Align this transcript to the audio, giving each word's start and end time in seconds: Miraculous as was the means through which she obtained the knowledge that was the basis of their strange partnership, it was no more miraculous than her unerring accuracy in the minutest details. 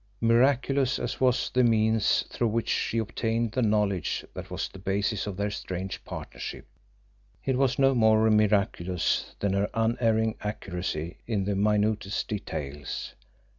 Miraculous 0.21 0.97
as 0.97 1.21
was 1.21 1.51
the 1.53 1.63
means 1.63 2.25
through 2.31 2.47
which 2.47 2.69
she 2.69 2.97
obtained 2.97 3.51
the 3.51 3.61
knowledge 3.61 4.25
that 4.33 4.49
was 4.49 4.67
the 4.67 4.79
basis 4.79 5.27
of 5.27 5.37
their 5.37 5.51
strange 5.51 6.03
partnership, 6.05 6.65
it 7.45 7.55
was 7.55 7.77
no 7.77 7.93
more 7.93 8.27
miraculous 8.31 9.35
than 9.41 9.53
her 9.53 9.69
unerring 9.75 10.33
accuracy 10.41 11.17
in 11.27 11.45
the 11.45 11.55
minutest 11.55 12.27
details. 12.27 13.13